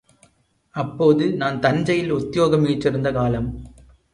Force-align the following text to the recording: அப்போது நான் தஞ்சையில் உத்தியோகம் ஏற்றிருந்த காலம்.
அப்போது 0.75 1.25
நான் 1.33 1.59
தஞ்சையில் 1.59 2.11
உத்தியோகம் 2.11 2.65
ஏற்றிருந்த 2.65 3.11
காலம். 3.11 3.49